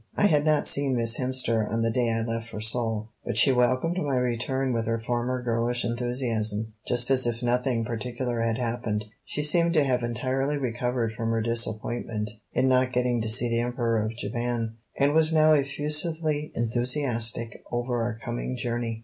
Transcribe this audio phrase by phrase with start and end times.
[0.17, 3.51] I had not seen Miss Hemster on the day I left for Seoul, but she
[3.51, 9.05] welcomed my return with her former girlish enthusiasm, just as if nothing particular had happened.
[9.25, 13.61] She seemed to have entirely recovered from her disappointment in not getting to see the
[13.61, 18.99] Emperor of Japan, and was now effusively enthusiastic over our coming journey.